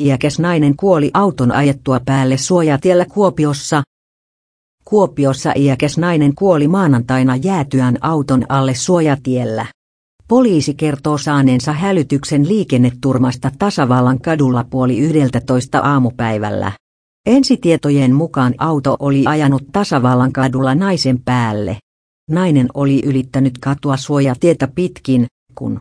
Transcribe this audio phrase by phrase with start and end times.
[0.00, 3.82] Iäkäs nainen kuoli auton ajettua päälle suojatiellä Kuopiossa.
[4.84, 9.66] Kuopiossa iäkäs nainen kuoli maanantaina jäätyään auton alle suojatiellä.
[10.28, 16.72] Poliisi kertoo saaneensa hälytyksen liikenneturmasta tasavallan kadulla puoli yhdeltätoista aamupäivällä.
[17.26, 21.78] Ensitietojen mukaan auto oli ajanut tasavallan kadulla naisen päälle.
[22.30, 25.78] Nainen oli ylittänyt katua suojatietä pitkin, kun